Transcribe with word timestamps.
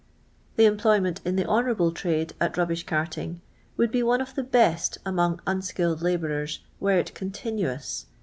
The 0.55 0.65
employment 0.65 1.21
in 1.23 1.35
the 1.35 1.45
honourable 1.45 1.91
trade 1.91 2.33
at 2.41 2.57
rubbish 2.57 2.87
carting 2.87 3.39
would 3.77 3.91
be 3.91 4.01
one 4.01 4.19
of 4.19 4.33
the 4.33 4.41
best 4.41 4.97
among 5.05 5.39
unskilled 5.45 6.01
labourers, 6.01 6.61
were 6.79 6.97
it 6.97 7.13
continuous. 7.13 8.07